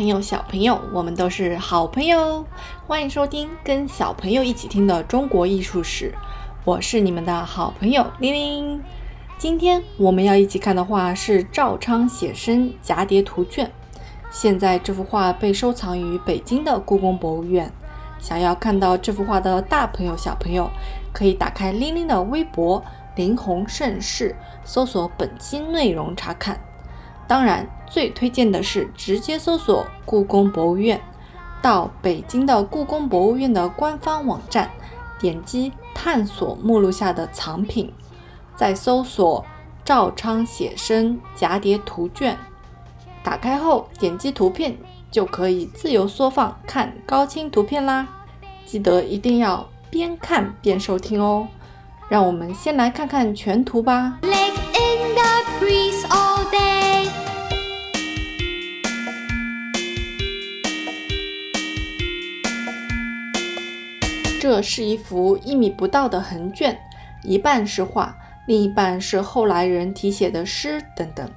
[0.00, 2.46] 朋友、小朋友，我们都是好朋友。
[2.86, 6.14] 欢迎收听跟小朋友一起听的中国艺术史，
[6.64, 8.82] 我是你们的好朋友玲玲。
[9.36, 13.66] 今天我们要一起看的画是赵昌写生《蛱蝶图卷》。
[14.30, 17.70] 现在这幅画被收藏于北京的故宫博物院。
[18.18, 20.70] 想要看到这幅画的大朋友、小朋友，
[21.12, 22.82] 可以打开玲玲的微博
[23.16, 26.58] “林红盛世”，搜索本期内容查看。
[27.30, 31.00] 当然，最推荐的是直接搜索“故宫博物院”，
[31.62, 34.68] 到北京的故宫博物院的官方网站，
[35.20, 37.94] 点击探索目录下的藏品。
[38.56, 39.46] 再搜索
[39.84, 42.36] 赵昌写生蛱蝶图卷，
[43.22, 44.76] 打开后点击图片
[45.08, 48.08] 就可以自由缩放看高清图片啦。
[48.66, 51.46] 记得一定要边看边收听哦。
[52.08, 54.18] 让我们先来看看全图吧。
[64.40, 66.80] 这是一幅一米不到的横卷，
[67.22, 68.16] 一半是画。
[68.46, 71.30] 另一半是后来人题写的诗等等。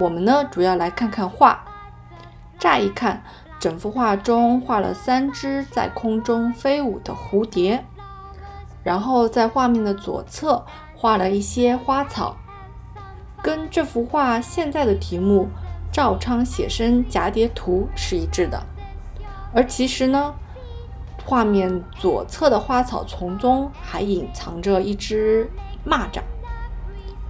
[0.00, 1.64] 我们呢，主要来看看画。
[2.58, 3.22] 乍一看，
[3.60, 7.84] 整幅画中画了三只在空中飞舞的蝴蝶，
[8.82, 12.36] 然后在画面的左侧画了一些花草，
[13.40, 15.44] 跟这幅画现在的题目
[15.94, 18.60] 《赵昌写生蛱蝶图》是一致的。
[19.54, 20.34] 而其实呢，
[21.24, 25.48] 画面左侧的花草丛中还隐藏着一只
[25.86, 26.20] 蚂蚱。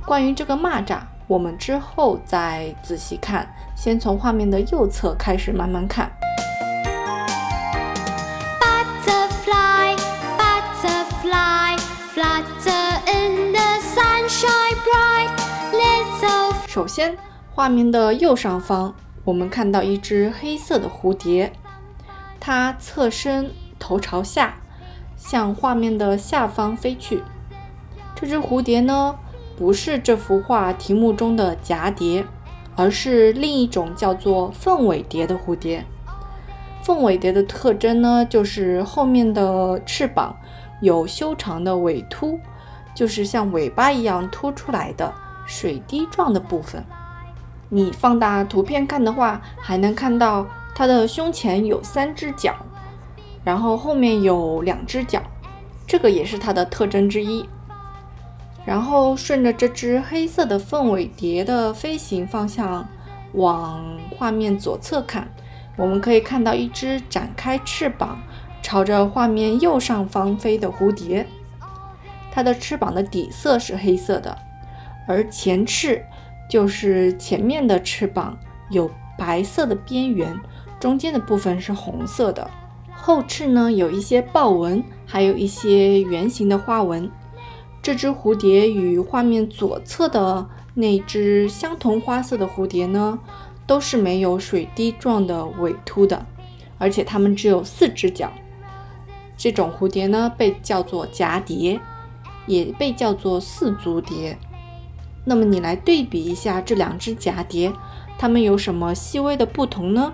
[0.05, 3.55] 关于这个蚂蚱，我们之后再仔细看。
[3.77, 6.11] 先从画面的右侧开始慢慢看。
[8.61, 9.97] Butterfly,
[10.39, 11.79] butterfly,
[12.15, 15.31] flutter in the sunshine bright.
[15.73, 16.55] Little.
[16.67, 17.17] 首先，
[17.55, 21.53] 画面的右上方，我们看到一只黑色的蝴蝶，
[22.41, 24.55] 它侧身，头朝下，
[25.17, 27.25] 向画面的下方飞去。
[28.15, 29.17] 这只蝴蝶呢？
[29.57, 32.25] 不是这幅画题目中的蛱蝶，
[32.77, 35.85] 而是另一种叫做凤尾蝶的蝴蝶。
[36.85, 40.37] 凤尾蝶的特征呢，就是后面的翅膀
[40.81, 42.39] 有修长的尾突，
[42.95, 45.13] 就是像尾巴一样凸出来的
[45.45, 46.85] 水滴状的部分。
[47.69, 52.55] 你放大图片看的话，还能看到它的胸前有三只脚，
[53.45, 55.23] 然后后面有两只脚，
[55.87, 57.49] 这个也是它的特征之一。
[58.65, 62.87] 然后顺着这只黑色的凤尾蝶的飞行方向
[63.33, 65.29] 往画面左侧看，
[65.77, 68.21] 我们可以看到一只展开翅膀
[68.63, 71.27] 朝着画面右上方飞的蝴蝶。
[72.31, 74.39] 它的翅膀的底色是黑色的，
[75.09, 76.03] 而前翅
[76.49, 78.39] 就是前面的翅膀
[78.71, 78.89] 有
[79.19, 80.39] 白色的边缘，
[80.79, 82.49] 中间的部分是红色的。
[83.05, 87.11] 后翅呢有一些豹纹，还有一些圆形的花纹。
[87.83, 93.19] 这只蝴蝶与画面左侧的那只相同花色的蝴蝶呢，
[93.67, 96.25] 都是没有水滴状的尾突的，
[96.79, 98.31] 而且它们只有四只脚。
[99.37, 101.81] 这种蝴蝶呢，被叫做蛱蝶，
[102.47, 104.39] 也被叫做四足蝶。
[105.25, 107.73] 那么你来对比一下这两只蛱蝶，
[108.17, 110.13] 它们有什么细微的不同呢？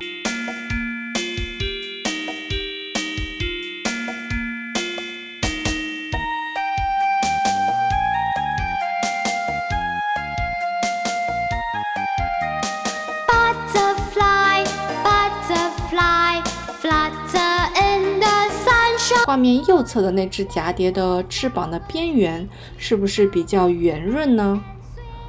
[19.28, 24.58] 画面右侧的那只蛱蝶的翅膀的边缘是不是比较圆润呢？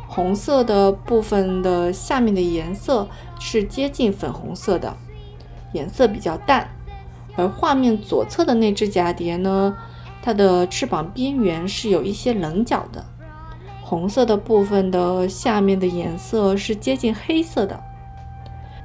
[0.08, 3.10] 红色的部分的下面的颜色
[3.42, 4.96] 是接近粉红色的，
[5.74, 6.70] 颜色比较淡。
[7.36, 9.76] 而画面左侧的那只蛱蝶呢，
[10.22, 13.04] 它的翅膀边缘是有一些棱角的，
[13.84, 17.78] 红色的部分的下面的颜色是接近黑色的。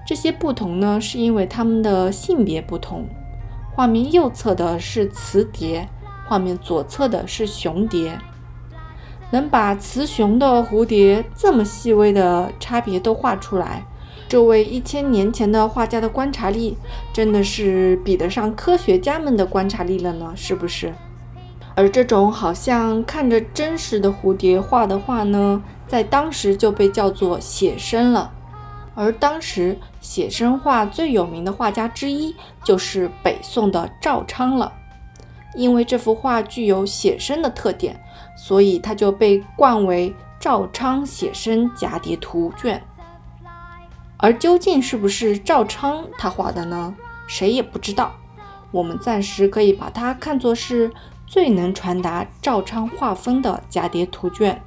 [0.05, 3.07] 这些不同呢，是因为它们的性别不同。
[3.75, 5.89] 画面右侧的是雌蝶，
[6.29, 8.19] 画面左侧的是雄蝶。
[9.31, 13.85] 能把雌雄的蝴蝶这么细微的差别都画出来，
[14.29, 16.79] 这位一千年前的画家的观察力
[17.13, 20.95] 真的是比得上科学家们的观察力了呢，是不是？
[21.75, 28.33] 而这种好像看着真实的蝴蝶画的画呢，在当时就被叫做写生了。
[28.95, 34.71] 而当时写生画最有名的画家之一就是北宋的赵昌了。
[35.57, 37.99] 因为这幅画具有写生的特点，
[38.37, 42.79] 所以它就被冠为《赵昌写生蛱蝶图卷》。
[44.19, 46.95] 而究竟是不是赵昌他画的呢？
[47.27, 48.13] 谁也不知道。
[48.73, 50.93] 我们暂时可以把它看作是
[51.27, 54.61] 最能传达赵昌画风的蛱蝶图卷。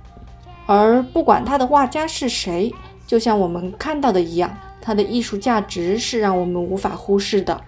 [0.66, 2.74] 而不管他的画家是谁，
[3.06, 4.58] 就像我们看到的一样，
[4.88, 7.60] 他的艺术价值是让我们无法忽视的。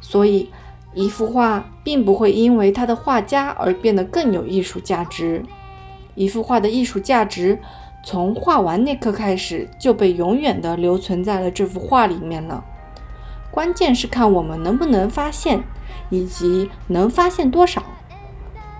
[0.00, 0.50] 所以，
[0.92, 5.44] 一幅画并不会因为他的画家而变得更有艺术价值。
[6.16, 7.60] 一幅画的艺术价值，
[8.04, 12.64] 从画完那刻开始就被永远的留存在了这幅画里面了。
[13.52, 15.62] 关键是看我们能不能发现，
[16.10, 17.80] 以及能发现多少。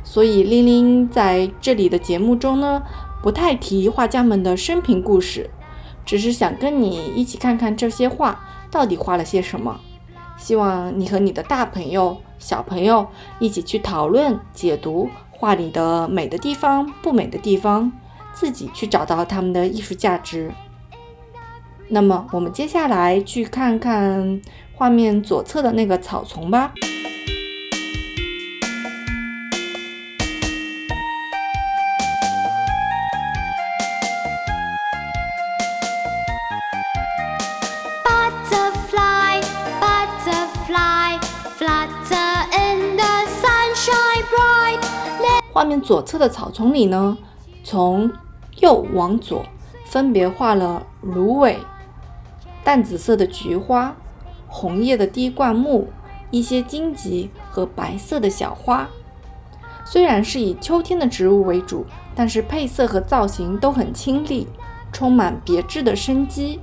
[0.02, 2.82] 所以，玲玲在这里的节目中呢。
[3.22, 5.48] 不太提画家们的生平故事，
[6.04, 8.40] 只是想跟你一起看看这些画
[8.70, 9.80] 到底画了些什么。
[10.36, 13.06] 希望你和你的大朋友、小朋友
[13.38, 17.92] 一起去讨论、解读画里的美的地方、不美的地方，
[18.32, 20.50] 自己去找到他们的艺术价值。
[21.88, 24.40] 那么，我们接下来去看看
[24.74, 26.72] 画面左侧的那个草丛吧。
[45.62, 47.16] 画面左侧的草丛里呢，
[47.62, 48.10] 从
[48.58, 49.44] 右往左
[49.84, 51.56] 分别画了芦苇、
[52.64, 53.94] 淡紫色的菊花、
[54.48, 55.88] 红叶的滴灌木、
[56.32, 58.88] 一些荆棘和白色的小花。
[59.84, 61.86] 虽然是以秋天的植物为主，
[62.16, 64.48] 但是配色和造型都很清丽，
[64.92, 66.58] 充满别致的生机。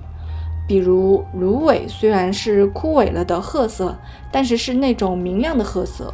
[0.67, 3.97] 比如芦苇虽然是枯萎了的褐色，
[4.29, 6.13] 但是是那种明亮的褐色。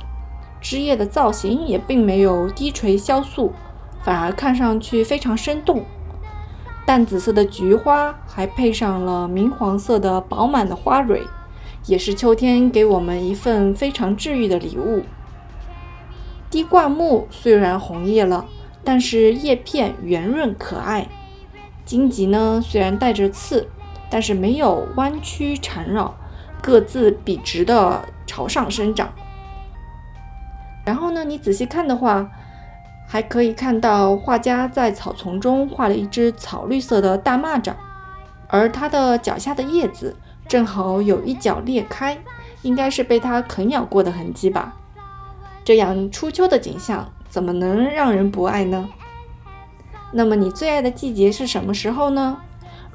[0.65, 3.53] 枝叶的造型也并没有低垂萧素，
[4.03, 5.85] 反而看上去非常生动。
[6.87, 11.21] 淡紫色的菊花还配上了明黄色的饱满的花蕊，
[11.85, 15.03] 也是秋天给我们一份非常治愈的礼物。
[16.49, 18.47] 滴灌木虽然红叶了，
[18.83, 21.07] 但是叶片圆润可爱。
[21.85, 23.67] 荆棘呢，虽然带着刺，
[24.09, 26.15] 但是没有弯曲缠绕，
[26.59, 29.13] 各自笔直的朝上生长。
[30.85, 32.29] 然后呢，你仔细看的话，
[33.07, 37.73] 还可以看到画家在草丛中画了一只草绿色的大蚂蚱，
[38.47, 40.15] 而它的脚下的叶子
[40.47, 42.17] 正好有一角裂开，
[42.61, 44.75] 应该是被它啃咬过的痕迹吧。
[45.63, 48.87] 这样初秋的景象怎么能让人不爱呢？
[50.13, 52.37] 那么你最爱的季节是什么时候呢？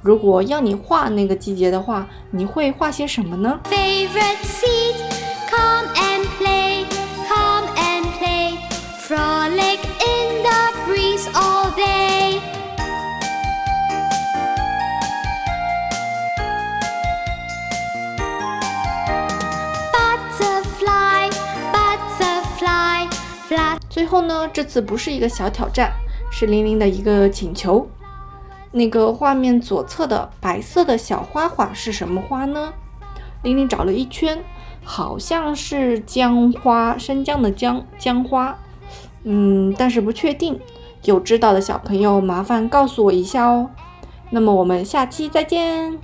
[0.00, 4.08] 如果要你画那个季节的话，你会画些什么呢？frolic
[4.64, 5.19] in
[23.50, 23.78] butterfly, fly.
[23.88, 25.92] 最后呢，这次不是一个小挑战，
[26.30, 27.88] 是玲玲的一个请求。
[28.72, 32.72] 那个画面左侧的白色的小花花是什么花呢？
[33.42, 34.44] 玲玲找了一圈，
[34.84, 38.56] 好像是姜花，生姜的姜，姜花。
[39.24, 40.58] 嗯，但是不确定，
[41.04, 43.68] 有知道的小朋友麻烦告诉我一下哦。
[44.30, 45.98] 那么我们下期再见。